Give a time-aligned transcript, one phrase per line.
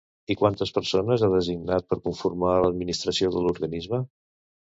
[0.35, 4.03] I quantes persones ha designat per conformar l'administració de l'organisme?